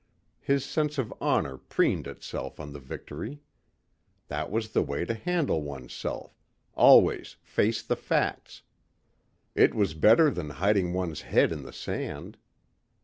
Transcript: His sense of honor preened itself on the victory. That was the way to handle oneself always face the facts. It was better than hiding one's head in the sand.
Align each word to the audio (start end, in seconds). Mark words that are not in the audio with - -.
His 0.39 0.65
sense 0.65 0.97
of 0.97 1.13
honor 1.21 1.59
preened 1.59 2.07
itself 2.07 2.59
on 2.59 2.73
the 2.73 2.79
victory. 2.79 3.39
That 4.29 4.49
was 4.49 4.69
the 4.69 4.81
way 4.81 5.05
to 5.05 5.13
handle 5.13 5.61
oneself 5.61 6.41
always 6.73 7.35
face 7.43 7.83
the 7.83 7.95
facts. 7.95 8.63
It 9.53 9.75
was 9.75 9.93
better 9.93 10.31
than 10.31 10.49
hiding 10.57 10.93
one's 10.93 11.21
head 11.21 11.51
in 11.51 11.61
the 11.61 11.71
sand. 11.71 12.39